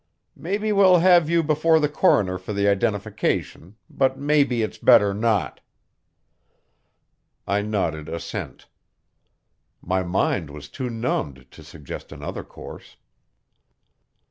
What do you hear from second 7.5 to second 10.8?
nodded assent. My mind was